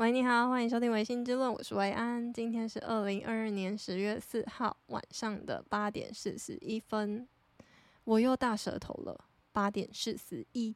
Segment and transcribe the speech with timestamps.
[0.00, 2.32] 喂，你好，欢迎收听《维新之论》，我是维安。
[2.32, 7.28] 今天是二零二二年十月四号晚上的八点四十一分，
[8.04, 9.26] 我又大舌头了。
[9.52, 10.74] 八点四十一，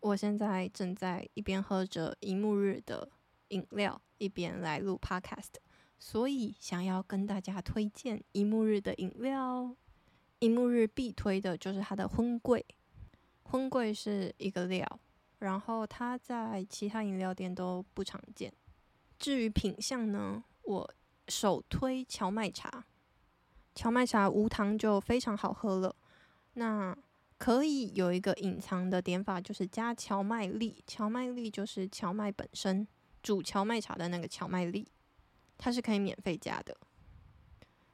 [0.00, 3.08] 我现在正在一边喝着一沐日的
[3.48, 5.54] 饮料，一边来录 Podcast，
[5.98, 9.74] 所以想要跟大家推荐一沐日的饮料。
[10.40, 12.62] 一沐日必推的就是它的荤桂，
[13.44, 15.00] 荤桂是一个料。
[15.38, 18.52] 然后它在其他饮料店都不常见。
[19.18, 20.94] 至于品相呢，我
[21.28, 22.84] 首推荞麦茶。
[23.74, 25.94] 荞麦茶无糖就非常好喝了。
[26.54, 26.96] 那
[27.38, 30.82] 可以有一个隐藏的点法，就是加荞麦粒。
[30.86, 32.88] 荞麦粒就是荞麦本身，
[33.22, 34.88] 煮荞麦茶的那个荞麦粒，
[35.58, 36.74] 它是可以免费加的。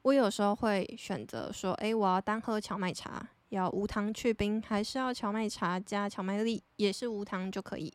[0.03, 3.29] 我有时候会选择说，诶，我要单喝荞麦茶。
[3.53, 7.93] 要无糖去冰，还是要荞麦茶加荞麦粒，也是无糖就可以。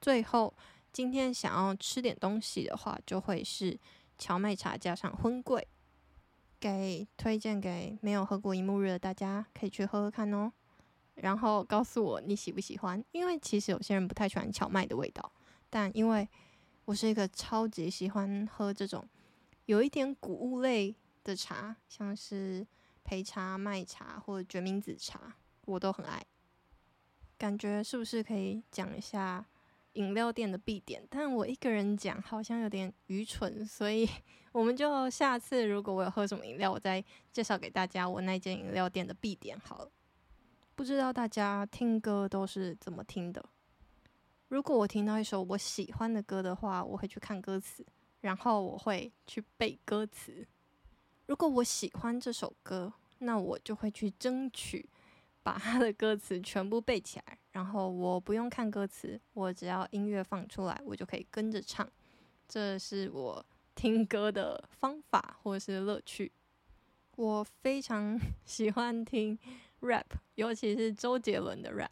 [0.00, 0.52] 最后，
[0.90, 3.78] 今天想要吃点东西的话，就会是
[4.16, 5.68] 荞麦茶加上荤贵。
[6.58, 10.50] 给推荐给没有喝过一木日的大家，可以去喝喝看哦。
[11.16, 15.30] 然后告诉我你喜不喜欢，因为其实有些人不太喜欢荞麦的味道，
[15.68, 16.26] 但因为
[16.86, 19.06] 我是一个超级喜欢喝这种
[19.66, 22.66] 有一点谷物类的茶，像是。
[23.04, 25.34] 焙茶、麦茶或决明子茶，
[25.66, 26.24] 我都很爱。
[27.36, 29.44] 感觉是不是可以讲一下
[29.92, 31.06] 饮料店的必点？
[31.10, 34.08] 但我一个人讲好像有点愚蠢，所以
[34.52, 39.90] 我们就下次如果我有喝什么饮料，我再介绍给大家我那间饮料店的必点好了。
[40.74, 43.44] 不知道大家听歌都是怎么听的？
[44.48, 47.84] 如果我听到一首我喜欢的歌的话，我会去看歌词，
[48.20, 50.46] 然后我会去背歌词。
[51.26, 54.88] 如果我喜欢这首歌，那我就会去争取
[55.42, 61.88] 把它的歌词全部背起来，然后我不用看歌词，我只要音乐放出来，我就可以跟着唱。
[62.46, 66.30] 这是我听歌的方法或是乐趣。
[67.16, 69.38] 我非常 喜欢听
[69.80, 70.04] rap，
[70.34, 71.88] 尤其是周杰伦的 rap。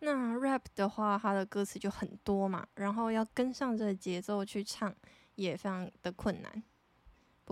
[0.00, 4.92] 那 rap 的话，它的歌词就很多嘛，然后要跟上这个节奏去唱，
[5.36, 6.62] 也非常的困难。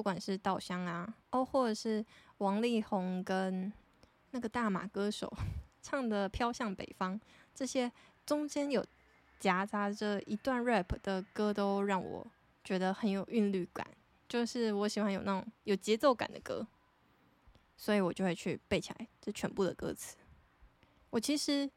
[0.01, 2.03] 不管是稻香啊，哦，或者是
[2.39, 3.71] 王力宏跟
[4.31, 5.31] 那个大马歌手
[5.83, 7.21] 唱的《飘向北方》，
[7.55, 7.93] 这些
[8.25, 8.83] 中间有
[9.39, 12.27] 夹杂着一段 rap 的歌，都让我
[12.65, 13.87] 觉得很有韵律感。
[14.27, 16.67] 就是我喜欢有那种有节奏感的歌，
[17.77, 20.17] 所以我就会去背起来这全部的歌词。
[21.11, 21.71] 我其实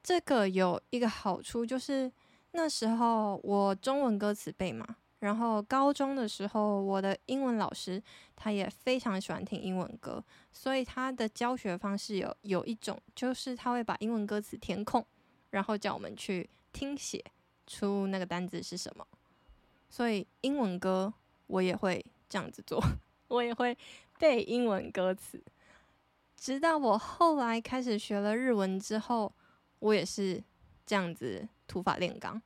[0.00, 2.12] 这个有一个好处，就是
[2.52, 4.86] 那时候我中文歌词背嘛。
[5.24, 8.00] 然后高中的时候，我的英文老师
[8.36, 15.02] 他也非常喜欢听英文歌，所以他的教学方式有有一种，就是他会把英文歌词填空，
[15.48, 17.24] 然后叫我们去听写
[17.66, 19.06] 出那个单字是什么。
[19.88, 21.10] 所以英文歌
[21.46, 22.78] 我也会这样子做，
[23.28, 23.74] 我也会
[24.18, 25.42] 背英文歌词。
[26.36, 29.32] 直到我后来开始学了日文之后，
[29.78, 30.44] 我也是
[30.84, 32.42] 这样子土法炼钢。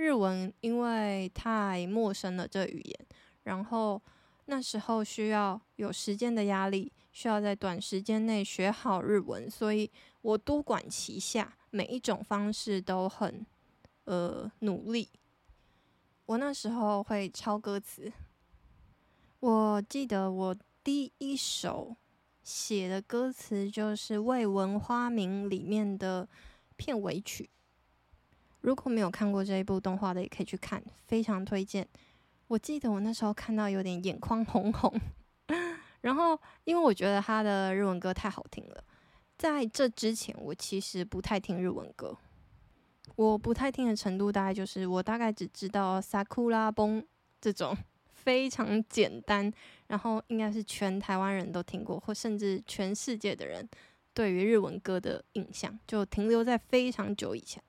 [0.00, 3.06] 日文因为太陌生了，这语言，
[3.42, 4.00] 然后
[4.46, 9.90] 那时候需要有时间的压力，需要在短时间内学好日文，所以
[10.22, 13.44] 我多管齐下，每一种方式都很
[14.04, 15.10] 呃努力。
[16.24, 18.10] 我那时候会抄歌词，
[19.40, 21.94] 我记得我第一首
[22.42, 26.26] 写的歌词就是《未闻花名》里面的
[26.76, 27.50] 片尾曲。
[28.60, 31.86] 如果没有看过这一部动画的，也可以去看，非常推荐。
[32.48, 35.00] 我记得我那时候看到有点眼眶红红，
[36.02, 38.84] 然后因为我觉得他的日文歌太好听了。
[39.38, 42.16] 在这之前，我其实不太听日文歌，
[43.16, 47.00] 我不太听的程度大概就是我大概只知道《Sakura Bon》
[47.40, 47.74] 这种
[48.12, 49.50] 非常简单，
[49.86, 53.66] 然后应该是全台湾人都听过，或甚至全世界的人
[54.12, 57.62] 对于日文歌的印象，就停留在非常久以前。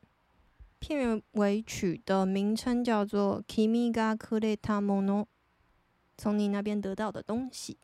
[0.80, 5.22] 片尾曲的名称叫做《君がくれたもの》，
[6.16, 7.78] 从你那边得到的东西。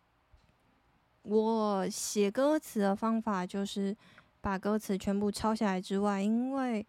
[1.22, 3.96] 我写歌词的方法就是
[4.40, 6.87] 把歌词全部抄下来之外，因为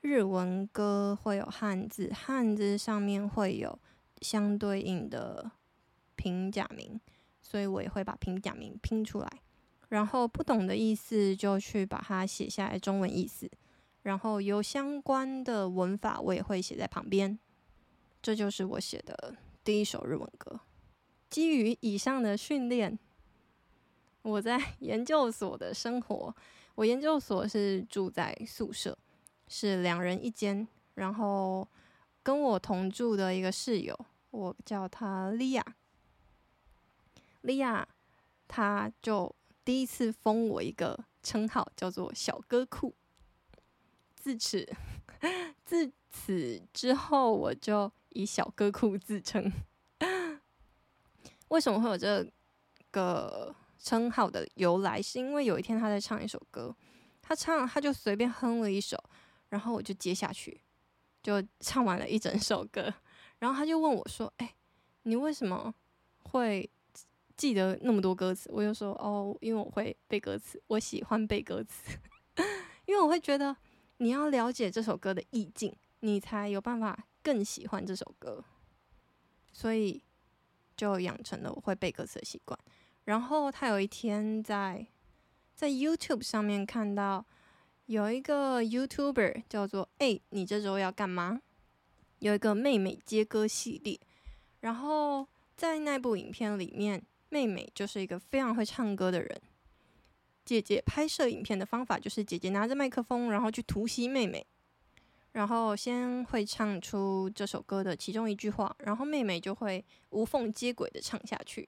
[0.00, 3.78] 日文歌会有汉字，汉字上面会有
[4.20, 5.50] 相对应的
[6.16, 7.00] 平假名，
[7.40, 9.28] 所以我也会把平假名拼出来，
[9.88, 13.50] 然后不懂的意思就去把它写下来中文意思。
[14.07, 17.37] 然后有相关的文法，我也会写在旁边。
[18.21, 20.61] 这就是我写的第一首日文歌。
[21.29, 22.97] 基于以上的训练，
[24.21, 26.33] 我在 研究所的生活，
[26.75, 28.97] 我研究所是住在宿舍，
[29.49, 30.65] 是两人一间。
[30.93, 31.67] 然后
[32.23, 33.93] 跟我同住的一个室友，
[34.31, 35.61] 我叫他莉亚。
[37.41, 37.85] 莉亚，
[38.47, 42.95] 他就第一次封我一个称号，叫做“小歌库”。
[44.27, 44.67] 自此，
[45.63, 49.49] 自此之后，我就以“小歌库”自称。
[51.47, 52.29] 为什么会有这
[52.91, 55.01] 个称号的由来？
[55.01, 56.75] 是因为有一天他在唱一首歌，
[57.21, 59.01] 他唱他就随便哼了一首，
[59.47, 60.59] 然后我就接下去，
[61.23, 62.93] 就唱完了一整首歌。
[63.39, 64.55] 然后他就问我说：“哎，
[65.03, 65.73] 你为什么
[66.23, 66.69] 会
[67.37, 71.97] 记得那么多歌词？”我就说：“哦，因为我会背歌词，我喜欢背歌词，
[72.85, 73.55] 因为我会觉得
[73.97, 78.43] 你要了解这首歌的意境，你才有办法更喜欢这首歌。”
[79.53, 80.01] 所以。
[80.77, 82.55] 就养成了我会背歌词的习惯。
[83.05, 84.85] 然后他有一天在
[85.55, 87.25] 在 YouTube 上面看到
[87.87, 91.41] 有一个 YouTuber 叫做“哎，你这周要干嘛？”
[92.19, 93.99] 有一个妹妹接歌系列。
[94.59, 99.41] 然后在那部影片里面，妹妹就是一个非常会唱歌的人。
[100.47, 104.47] 姐姐拍摄影片的方法就是姐姐拿着麦克风，然后去突袭妹妹。
[105.33, 111.67] 然后先会唱出这首歌的其中一句话，然后妹妹就会无缝接轨的唱下去，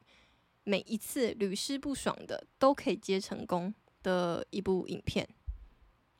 [0.64, 3.72] 每一次屡试不爽的都可以接成功
[4.02, 5.28] 的一部影片。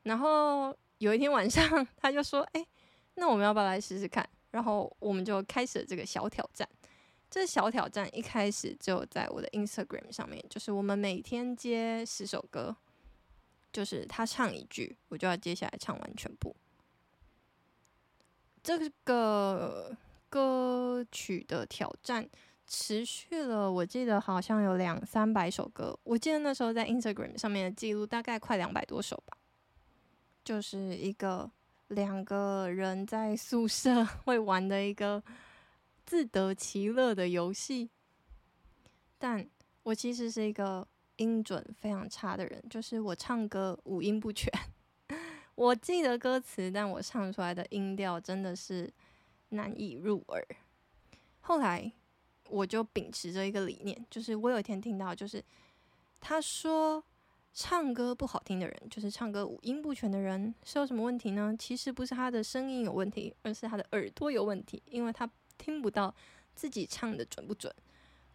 [0.02, 2.64] 然后有一天晚上， 他就说：“哎，
[3.14, 6.68] 那我们要不要来试试看？”然后我们就开始了这个小挑战。
[7.30, 12.74] 这小挑战一开始就在我的 Instagram 上面，就是我们每天接十首歌，
[13.72, 16.54] 就是他唱一句，我就要接下来唱完全部。
[18.62, 19.96] 这个
[20.28, 22.28] 歌曲的挑战
[22.66, 25.98] 持续了，我记得好像有两三百首歌。
[26.02, 29.36] 我记得那时候在 Instagram 上面的记录大概快两百多首吧。
[30.44, 31.50] 就是一个
[31.88, 35.22] 两个人在宿舍 会玩的一个
[36.10, 37.88] 自得其乐的游戏。
[39.16, 39.48] 但
[39.84, 40.84] 我其实是一个
[41.18, 44.52] 音准非常差的人，就是我唱歌五音不全。
[45.54, 48.92] 我记得歌词，但我唱出来的音调真的是
[49.50, 50.44] 难以入耳。
[51.42, 51.92] 后来
[52.48, 55.40] 我就秉持着一个理念，就是我有一天听到，就是
[56.18, 57.04] 他说
[57.52, 61.54] 唱歌不好听的人，就是唱歌五音不全的人是有什么问题呢？
[61.56, 65.30] 其实不是他的声音有问题，而是他的耳朵有问题，因为他
[65.60, 66.14] 听不到
[66.54, 67.70] 自己唱的准不准。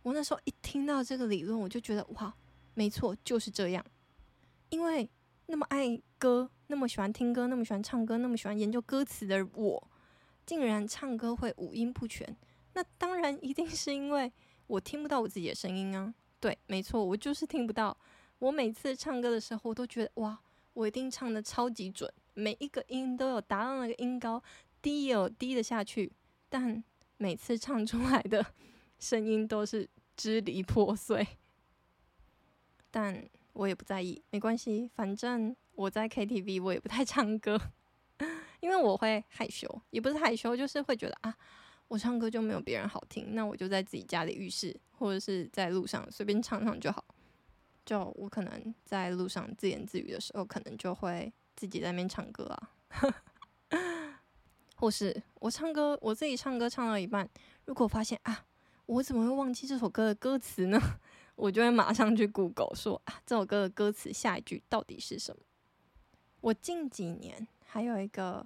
[0.04, 2.34] 我那时候一听到这个理论，我就觉得哇，
[2.76, 3.84] 没错，就是这样，
[4.70, 5.10] 因为。
[5.48, 9.88] 那么爱歌，那么喜欢听歌，那么喜欢唱歌，那么喜欢研究歌词的我，
[10.44, 12.36] 竟然唱歌会五音不全。
[12.74, 14.34] 那当然一定是因为
[14.66, 16.12] 我听不到我自己的声音啊！
[16.40, 17.96] 对，没错，我就是听不到。
[18.40, 20.36] 我每次唱歌的时候，我都觉得哇，
[20.74, 24.42] 我一定唱得超级准，每一个音都有达到那个音高，
[24.82, 26.12] 低也有低的下去，
[26.50, 26.84] 但
[27.18, 28.46] 每次唱出来的
[29.00, 31.26] 声音都是支离破碎。
[32.92, 37.60] 但我也不在意，没关系，反正我在 KTV 我也不太唱歌，
[38.62, 41.36] 因为我会害羞，也不是害羞，就是会觉得啊，
[41.88, 47.04] 我唱歌就没有别人好听，那我就在自己家里浴室或者是在路上随便唱唱就好。
[47.86, 52.70] 就我可能在路上自言自语的时候，可能就会自己在那边唱歌啊，
[54.76, 57.28] 或是我唱歌，我自己唱歌唱到一半，
[57.66, 58.46] 如果发现啊，
[58.86, 60.80] 我怎么会忘记这首歌的歌词呢？
[61.36, 65.42] 我就会马上去 Google 说啊，这首歌的歌词下一句到底是什么？
[66.42, 68.46] 我近几年还有一个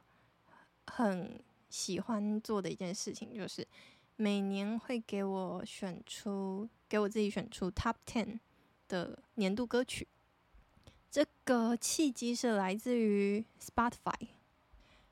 [0.87, 3.67] 很喜欢做的一件事情，就是
[4.15, 8.39] 每年会给我选出，给我自己选出 Top Ten
[8.87, 10.07] 的年度歌曲。
[11.11, 14.29] 这个契机是来自于 Spotify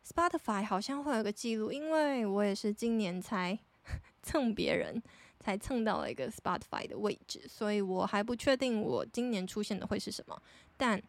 [0.07, 3.57] Spotify 好像会有个记录，因为我也是今年才
[4.23, 5.01] 蹭别人。
[5.39, 10.37] 才蹭到了一个 Spotify 的位置，所以我还不确定我今年出现的会是什么。
[10.75, 11.01] 但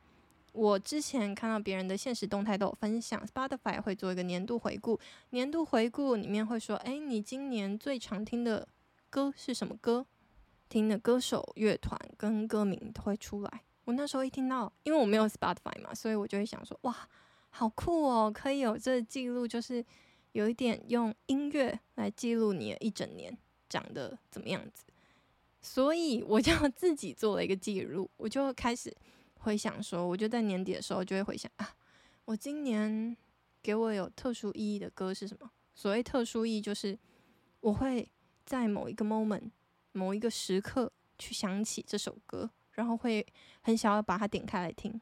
[0.53, 5.01] 我之前看到别人的现实动态都有分享，Spotify 会做一个年度回顾，
[5.31, 8.69] 年度回顾里面会说：“哎，你今年最常听的
[9.11, 10.07] 歌是什么歌？
[10.69, 16.97] 听的歌手、乐团跟歌名都会出来。”我那时候一听到，因为我没有 Spotify 嘛，所以我就会想说：“哇，
[17.51, 19.85] 好酷哦，可以有这记录，就是
[20.33, 23.37] 有一点用音乐来记录你的一整年。”
[23.69, 24.87] 长得怎么样子？
[25.61, 28.91] 所以我就自己做了一个记录，我就开始
[29.41, 31.77] 回想说，我就在年底的时候就会回想啊，
[32.25, 33.15] 我今年
[33.63, 35.51] 给我有特殊意义的歌是什么？
[35.75, 36.99] 所谓特殊意义，就是
[37.61, 38.11] 我会
[38.47, 39.51] 在某一个 moment、
[39.93, 43.27] 某一个时刻去想起这首歌，然后会
[43.61, 44.99] 很想要把它点开来听。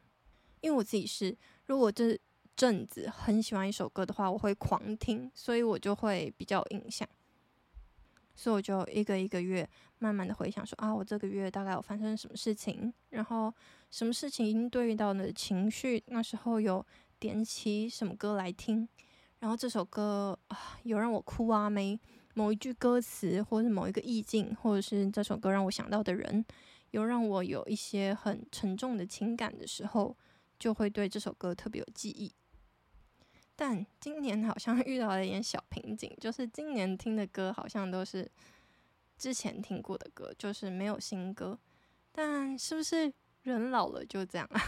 [0.61, 2.19] 因为我自己是，如果这
[2.57, 7.07] 阵子很喜欢一首歌的话，我会狂听，所以我就会比较有印象。
[8.35, 13.53] 所以我就一个一个月慢慢的回想说啊，我这个月大概有发生什么事情，然后
[13.91, 16.85] 什么事情已经对应到你的情绪，那时候有
[17.19, 18.87] 点起什么歌来听，
[19.39, 21.99] 然后这首歌啊有让我哭啊没。
[22.35, 26.45] 某一句歌词，或者某一个意境，或者是这首歌让我想到的人，
[26.91, 30.15] 有让我有一些很沉重的情感的时候，
[30.59, 32.31] 就会对这首歌特别有记忆。
[33.57, 38.31] 但今年好像遇到了一点小瓶颈，就是今年听的歌好像都是
[39.19, 41.59] 之前听过的歌，就是没有新歌。
[42.13, 44.61] 但是不是人老了就这样啊？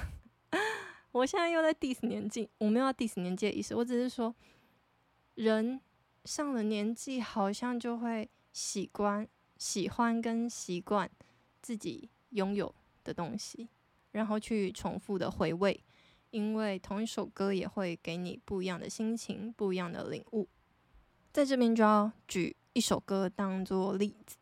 [1.13, 4.35] 我现在又在 diss 年纪，我没有要 diss 年纪的意思，我只是说
[5.35, 5.81] 人。
[6.25, 9.27] 上了年纪，好像就会习惯、
[9.57, 11.11] 喜欢跟习惯
[11.63, 13.67] 自己拥有的东西，
[14.11, 15.83] 然后去重复的回味，
[16.31, 20.49] 因为同一首歌也会给你不一样的心情、不一样的领悟。
[21.33, 24.37] 在这边就要举一首歌当做例子，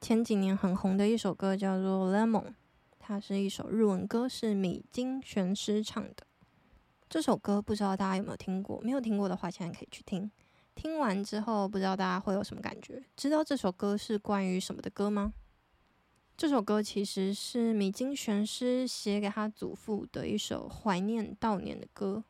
[0.00, 2.46] 前几年很红的一首歌叫做《Lemon》，
[2.98, 6.26] 它是一首日文歌，是米津玄师唱的。
[7.08, 8.80] 这首歌不知道大家有没有听过？
[8.80, 10.30] 没有听过的话，现在可以去听。
[10.74, 13.00] 听完之后，不知道大家会有什么感觉？
[13.14, 15.32] 知道这首歌是关于什么的歌吗？
[16.36, 22.24] 这首歌其实是米津玄师写给他祖父的一首怀念悼念的歌。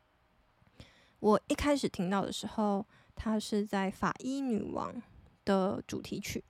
[1.19, 2.85] 我一开始听到的时候，
[3.15, 4.93] 它是在《法医女王》
[5.43, 6.39] 的主题曲，《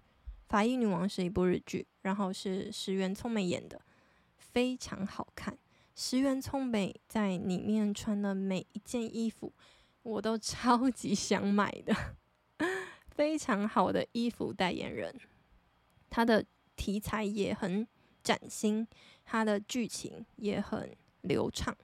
[0.50, 3.80] 法医女王》是一部日剧，然后是石原聪美演的，
[4.38, 5.58] 非常好看。
[5.96, 9.54] 石原聪美在里面穿的每一件衣服。
[10.04, 11.96] 我都超级想买的，
[13.10, 15.20] 非常好的衣服代言人，
[16.12, 17.88] 他的题材也很
[18.24, 18.88] 崭新，
[19.24, 21.76] 他的剧情也很流畅，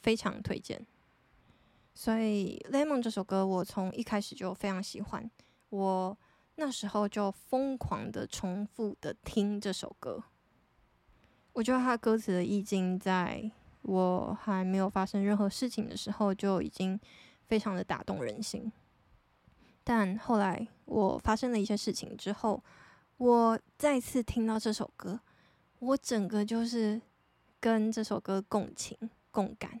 [0.00, 0.86] 非常推荐。
[1.94, 5.30] 所以《Lemon》这首歌，我从一开始就非常喜欢，
[5.70, 6.16] 我
[6.54, 10.22] 那时候就疯狂的重复的听这首歌。
[11.52, 13.50] 我觉得他歌词的意境在。
[13.82, 16.96] 我还没有发生任何事情的时候，就已经
[17.48, 18.70] 非常的打动人心。
[19.82, 22.62] 但后来我发生了一些事情之后，
[23.22, 25.20] 我再次听到这首歌，
[25.78, 27.00] 我整个就是
[27.60, 28.98] 跟这首歌共情
[29.30, 29.80] 共感，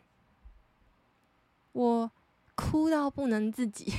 [1.72, 2.12] 我
[2.54, 3.92] 哭到不能自己。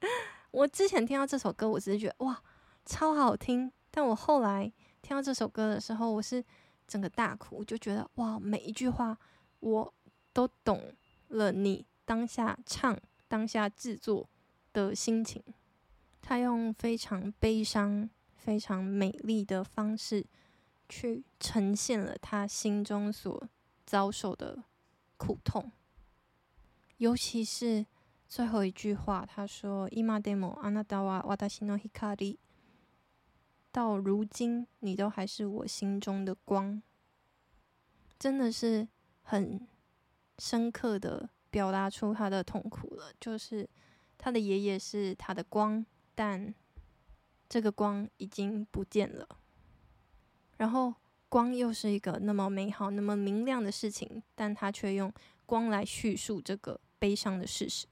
[0.52, 2.42] 我之前听到这首歌，我只是觉得哇，
[2.84, 3.72] 超好听。
[3.90, 6.44] 但我后来听到这首歌的时候，我是。
[6.86, 9.18] 整个大哭，就觉得哇，每一句话
[9.58, 9.92] 我
[10.32, 10.94] 都懂
[11.30, 11.50] 了。
[11.50, 14.28] 你当下唱、当下制作
[14.72, 15.42] 的心情，
[16.22, 18.08] 他用非常悲伤、
[18.45, 20.25] 非常美丽的方式
[20.89, 23.47] 去呈现了他心中所
[23.85, 24.63] 遭受的
[25.17, 25.71] 苦痛。
[26.97, 27.85] 尤其是
[28.27, 32.37] 最后一句话，他说：“今でもあなたは私の光。”
[33.73, 36.81] 到如今，你都还是我心中的光，
[38.19, 38.87] 真的是
[39.21, 39.65] 很
[40.37, 43.13] 深刻的表达出他的痛苦了。
[43.19, 43.69] 就是
[44.17, 46.53] 他的爷爷是他的光，但
[47.48, 49.26] 这个光已经不见了。
[50.56, 50.94] 然后
[51.28, 55.12] 光又是一个那么美好、那么明亮的事情，但他却用
[55.44, 57.86] 光来叙述这个悲伤的事实，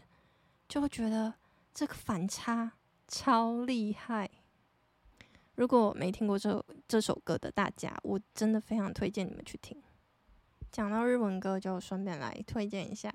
[0.69, 1.35] 就会觉得
[1.75, 2.73] 这个反差
[3.07, 4.31] 超厉害。
[5.57, 9.81] 如果没听过这这首歌的大家，我真的非常推荐你们去听。
[10.73, 13.13] 讲到日文歌，就顺便来推荐一下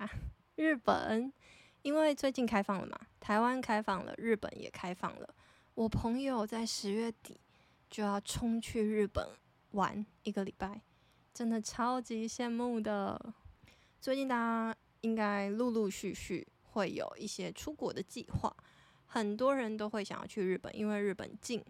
[0.54, 1.30] 日本，
[1.82, 5.34] 因为最近开放了嘛，台湾开放了，日本也开放了。
[5.74, 7.40] 我朋友在十月底
[7.88, 9.26] 就要冲去日本
[9.72, 10.82] 玩一个礼拜，
[11.32, 13.34] 真的超级羡慕的。
[14.00, 18.54] 最近大家应该陆陆续续会有一些出国的计划，
[19.06, 21.64] 很多人都会想要去日本，因为日本近。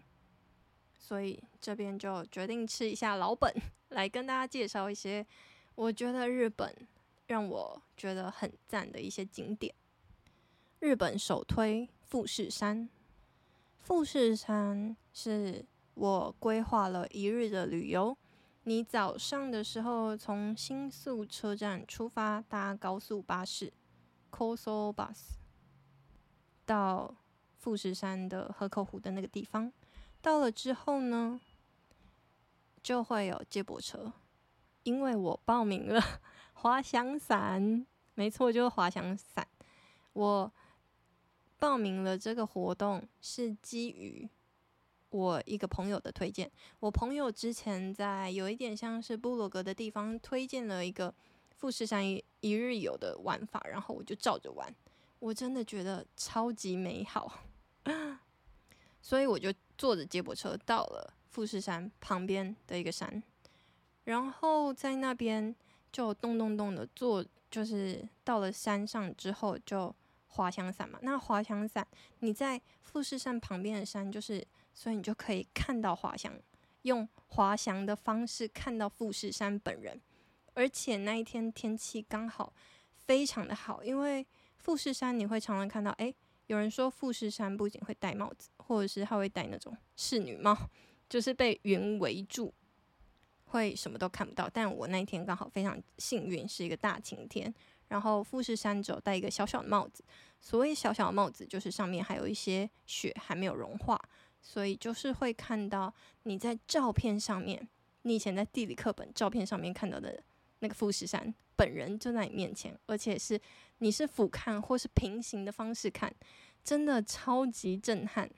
[0.97, 3.53] 所以这边就决定吃一下老本，
[3.89, 5.25] 来跟大家介绍一些
[5.75, 6.73] 我觉得日本
[7.27, 9.73] 让我觉得很赞的一些景点。
[10.79, 12.89] 日本首推富士山，
[13.81, 18.15] 富士山是我规划了一日的旅游。
[18.63, 23.73] 你早上的时候从新宿车站出发，搭高速巴士
[24.29, 25.31] （coso Bus）
[26.63, 27.15] 到
[27.57, 29.73] 富士山的河口湖的那个地方。
[30.21, 31.41] 到了之后呢，
[32.83, 34.13] 就会有接驳车，
[34.83, 35.99] 因为我报名了
[36.53, 39.47] 滑翔伞，没错，就是滑翔伞。
[40.13, 40.53] 我
[41.61, 44.27] 报名了这个活动是基于
[45.11, 46.51] 我一个朋友的推荐。
[46.79, 51.13] 我朋友之前在有一点像是部落格的地方推荐了一个
[51.55, 54.73] 富士山一一日游的玩法，然后我就照着玩，
[55.19, 57.31] 我真的觉得超级美好，
[58.99, 63.21] 所以我就坐着接驳车到了富士山旁边的一个山，
[64.05, 65.55] 然后在那边
[65.91, 69.93] 就咚咚咚的坐，就是到了山上之后就
[70.31, 70.97] 滑翔伞嘛。
[71.01, 71.85] 那滑翔伞
[72.19, 76.33] 你在富士山旁边的山，就是所以你就可以看到滑翔，
[76.83, 80.01] 用滑翔的方式看到富士山本人。
[80.53, 82.53] 而且那一天天气刚好
[83.05, 84.25] 非常的好，因为
[84.57, 86.13] 富士山你会常常看到，诶，
[86.47, 90.57] 有人说富士山不仅会戴帽子，或者是他会戴那种侍女帽，
[91.07, 92.53] 就是被云围住，
[93.51, 94.49] 会什么都看不到。
[94.51, 97.53] 但我那一天刚好非常幸运，是一个大晴天，
[97.87, 100.03] 然后富士山只有戴一个小小的帽子，
[100.39, 103.99] 所谓小小的帽子就是上面还有一些雪还没有融化，
[104.41, 105.93] 所以就是会看到
[106.23, 107.69] 你在照片上面，
[108.01, 110.23] 你以前在地理课本照片上面看到的。
[110.63, 113.41] 那个富士山本人就在你面前，而且是
[113.79, 116.13] 你是俯瞰或是平行的方式看，
[116.63, 118.29] 真的超级震撼。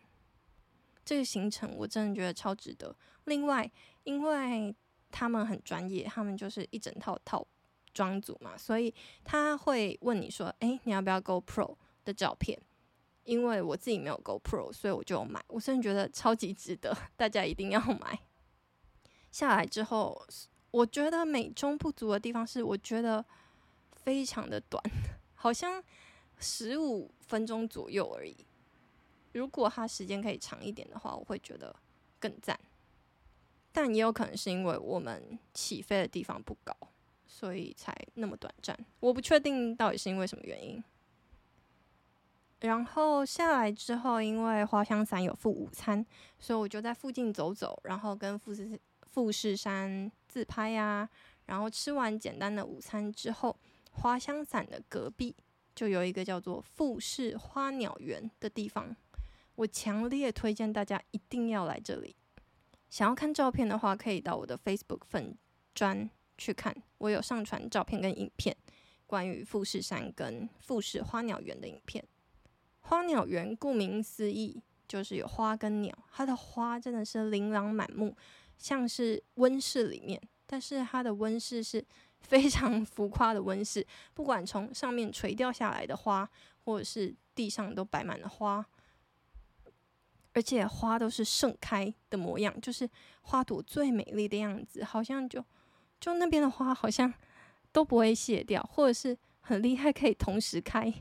[1.04, 2.96] 这个行程我真的觉得超值得。
[3.26, 3.70] 另外，
[4.06, 4.74] 因为
[5.14, 7.48] 他们很专业，他们就是一整套套
[7.94, 8.94] 装组嘛，所以
[9.24, 12.60] 他会问你说：“诶，你要不要 GoPro 的照片？”
[13.24, 15.42] 因为我自己没有 GoPro，所以我就买。
[15.48, 18.20] 我真的觉得超级值得，大家一定要买。
[19.32, 20.26] 下来之后。
[20.74, 23.24] 我觉得美中不足的地方是，我觉得
[23.92, 24.84] 非常的短，
[25.36, 25.80] 好像
[26.40, 28.36] 十五分钟左右而已。
[29.34, 31.76] 如果它时间可以长一点的话，我会觉得
[32.20, 32.60] 更赞。
[33.74, 36.74] 但也有可能是因为我们起飞的地方不高，
[37.26, 38.78] 所以才那么短暂。
[39.00, 40.82] 我不确定到底是因为什么原因。
[42.60, 46.06] 然后下来之后，因为滑翔伞有附午餐，
[46.40, 51.10] 所以我就在附近走走，然后跟富士富士山自拍呀、啊，
[51.48, 53.58] 然后吃完简单的午餐之后，
[53.92, 55.36] 滑翔伞的隔壁
[55.76, 58.96] 就有一个叫做富士花鸟园的地方，
[59.56, 62.16] 我强烈推荐大家一定要来这里。
[62.94, 65.36] 想要看照片的话，可以到我的 Facebook 粉
[65.74, 68.56] 专去看，我有上传照片跟影片，
[69.08, 72.06] 关于富士山跟富士花鸟园的影片。
[72.82, 78.16] 花鸟园顾名思义就是有花跟鸟，它的花真的是琳琅满目。
[78.60, 81.84] 像是温室里面，但是它的温室是
[82.20, 86.30] 非常浮夸的温室，不管从上面垂掉下来的花，
[86.64, 88.64] 或者是地上都摆满了花，
[90.34, 92.90] 而且花都是盛开的模样，就是
[93.22, 95.44] 花朵最美丽的样子，好像就
[96.00, 97.14] 就那边的花好像
[97.72, 100.94] 都不会谢掉，或者是很厉害，可以同时开，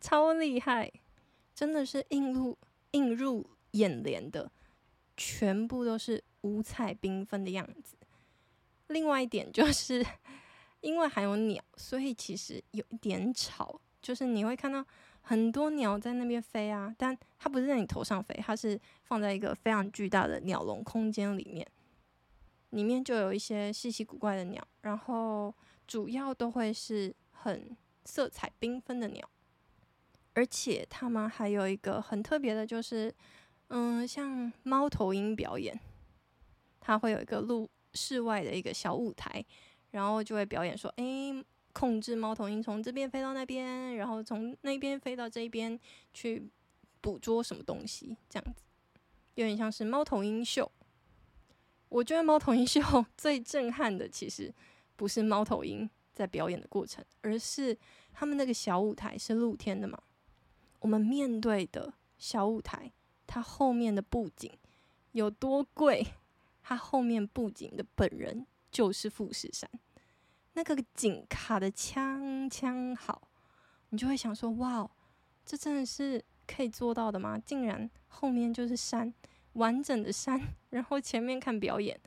[0.00, 0.92] 超厉害，
[1.54, 2.56] 真的是映入
[2.92, 4.50] 映入眼帘的，
[5.16, 6.24] 全部都是。
[6.42, 7.96] 五彩缤纷的样子。
[8.86, 10.06] 另外一点就是，
[10.80, 13.80] 因为还有鸟，所以其实有一点吵。
[14.00, 14.86] 就是你会看到
[15.28, 21.66] 很多鸟在那边飞啊，但它不是在你头上飞，它是放在一个非常巨大的鸟笼空间里面，
[22.70, 25.52] 里面就有一些稀奇古怪的鸟，然后
[25.84, 29.28] 主要都会是很色彩缤纷的鸟，
[30.34, 33.12] 而且它们还有一个很特别的，就是
[33.70, 35.76] 嗯，像猫头鹰表演。
[36.78, 39.44] 他会有一个露室外的一个小舞台，
[39.90, 41.44] 然后就会表演说：“诶，
[41.78, 45.78] 控制猫头鹰从这边飞到那边，然后从那边飞到这边
[46.14, 46.48] 去
[47.02, 48.62] 捕捉什么东西，这样子
[49.34, 50.72] 有点像是猫头鹰秀。”
[51.90, 52.80] 我觉得猫头鹰秀
[53.14, 54.50] 最震撼的，其实
[54.96, 57.76] 不是猫头鹰在表演的过程，而是
[58.10, 60.00] 他们那个小舞台是露天的嘛。
[60.80, 62.90] 我们面对的小舞台，
[63.26, 64.50] 它后面的布景
[65.12, 66.06] 有多贵？
[66.62, 69.70] 它后面布景的本人就是富士山，
[70.56, 73.28] 那个景卡的枪枪好，
[73.90, 74.90] 你就会想说：哇，
[75.44, 77.38] 这真的是可以做到的吗？
[77.38, 79.12] 竟然后面就是山，
[79.52, 80.40] 完整的山，
[80.70, 82.00] 然后前面看表演，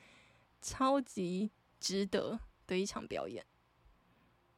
[0.60, 3.46] 超级值得的一场表演。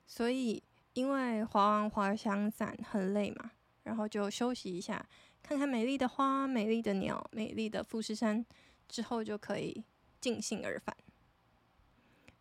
[0.08, 3.52] 所以，因为滑完滑翔伞很累嘛，
[3.84, 5.06] 然后就休息一下，
[5.44, 8.46] 看看美丽的花、美丽的鸟、美丽的富士山，
[8.88, 9.84] 之后就可以。
[10.22, 10.96] 尽兴而返。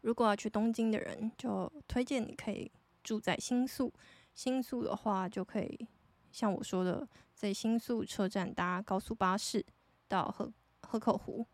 [0.02, 2.70] 如果要去东京的人，就推荐你可以
[3.02, 3.92] 住在新宿。
[4.34, 5.86] 新宿的话，就可以
[6.30, 9.64] 像我说的，在新宿车站搭高速巴士
[10.08, 11.46] 到河河口湖。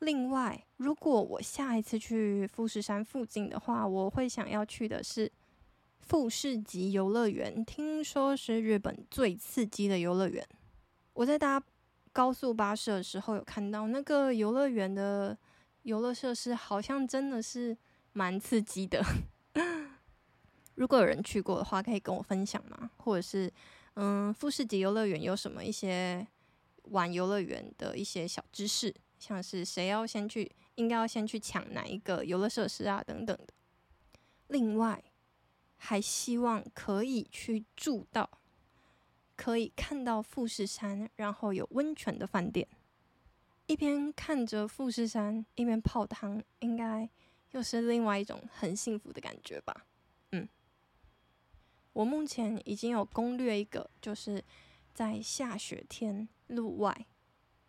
[0.00, 5.30] 另外，如果我下一次去富士山附近的话，我会想要去的是
[6.00, 10.46] 富士急游乐园，听说是日本最刺激的游乐园。
[11.14, 11.62] 我在搭。
[12.10, 15.36] 高速巴士的时候有看到那个游乐园的
[15.88, 17.74] 游乐设施，好像真的是
[18.12, 19.02] 蛮刺激的。
[20.76, 22.90] 如果有人去过的话，可以跟我分享吗？
[22.98, 23.50] 或者是，
[23.94, 26.26] 嗯，富士急游乐园有什么一些
[26.82, 33.46] 玩游乐园的一些小知识，像是谁要先去，应该要先去抢哪一个游乐设施啊，等等的。
[34.48, 35.02] 另外，
[35.78, 38.28] 还希望可以去住到
[39.36, 42.68] 可以看到富士山，然后有温泉的饭店，
[43.68, 47.08] 一边看着富士山，一边泡汤，应该
[47.50, 49.84] 又是另外一种很幸福的感觉吧。
[50.32, 50.48] 嗯。
[51.92, 54.42] 我目前已经有攻略一个，就是
[54.94, 57.06] 在下雪天路外，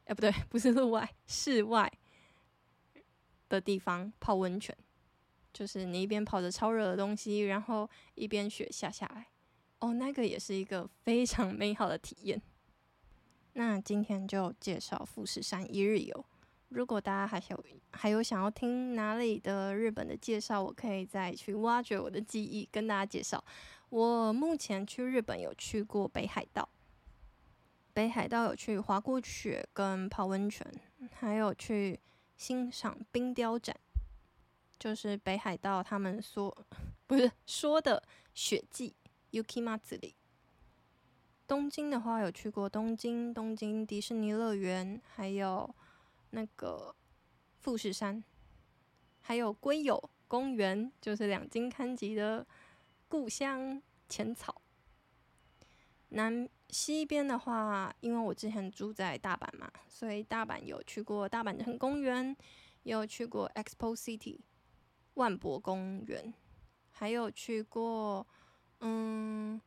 [0.05, 1.91] 哎，不对，不是路外，室外
[3.49, 4.73] 的地方泡温泉，
[5.51, 9.27] 就是你一边泡着超热的东西，然后一边雪下下来，
[9.79, 12.41] 哦，那个也是一个非常美好的体验。
[13.53, 16.25] 那今天就介绍富士山一日游。
[16.69, 23.43] 如果大家还有还有想要听哪里的日本的介绍，我可以再去挖掘我的记忆，跟大家介绍。
[23.89, 26.69] 我目前去日本有去过北海道，
[27.91, 30.65] 北海道有去滑过雪跟泡温泉，
[31.11, 31.99] 还有去
[32.37, 33.75] 欣赏冰雕展，
[34.77, 36.55] 就是北海道他们说
[37.07, 38.03] 不是说的
[38.35, 38.95] 雪季
[39.31, 40.13] Yuki Matsuri。
[41.49, 45.67] 东京的话有去过东京东京迪士尼乐园，还有
[46.29, 46.95] 那个
[47.57, 48.23] 富士山，
[49.19, 52.45] 还有龟有公园，就是两津勘吉的。
[53.07, 54.61] 故乡浅草，
[56.09, 62.37] 南西边的话，因为我之前住在大阪嘛，所以大阪有去过大阪城公园，
[62.83, 64.37] 也有去过 Expo City
[65.15, 66.31] 万博公园，
[66.91, 68.27] 还有去过
[68.81, 69.59] 嗯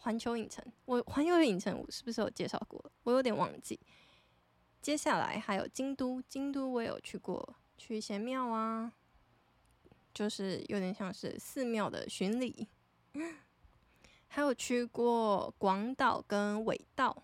[0.00, 0.64] 环球影城。
[0.84, 2.92] 我环球影城我是不是有介绍过？
[3.04, 3.78] 我有点忘记。
[4.82, 8.92] 接下来还有京都，京都我有去过，去一些庙啊。
[10.12, 12.66] 就是有点像是寺庙的巡礼，
[14.26, 17.22] 还有去过广岛跟尾道，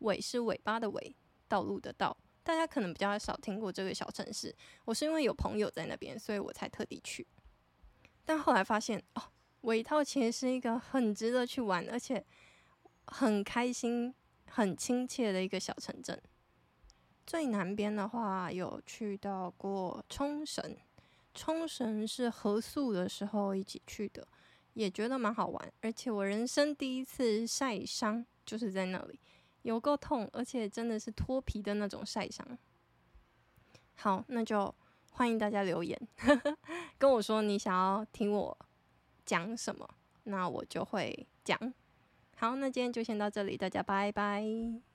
[0.00, 1.14] 尾是尾巴的尾，
[1.46, 4.52] 道路的道，大家可能比较少听过这个小城市。
[4.84, 7.24] 我是因为有朋友在那边，所以我才特地去。
[8.24, 9.22] 但后来发现，哦，
[9.62, 12.24] 尾套其实是一个很值得去玩，而且
[13.06, 14.14] 很开心、
[14.46, 16.20] 很亲切的一个小城镇。
[17.26, 20.76] 最南边的话，有去到过冲绳。
[21.34, 24.26] 冲绳是合宿的时候一起去的，
[24.72, 25.72] 也觉得蛮好玩。
[25.82, 29.20] 而且我人生第一次晒伤就是在那里，
[29.62, 32.58] 有够痛，而且真的是脱皮的那种晒伤。
[33.94, 34.74] 好，那就
[35.10, 36.00] 欢迎大家留言，
[36.98, 38.58] 跟我说你想要听我
[39.28, 39.86] 讲什么，
[40.24, 41.74] 那我就会讲。
[42.34, 44.87] 好，那今天就先到这里，大家拜拜。